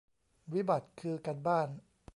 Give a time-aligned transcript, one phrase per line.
[0.53, 1.67] วิบัติคือการบ้าน